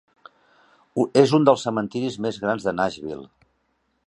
És 1.23 1.35
un 1.39 1.45
dels 1.49 1.67
cementiris 1.67 2.19
més 2.27 2.43
grans 2.47 2.67
de 2.71 2.77
Nashville. 2.79 3.27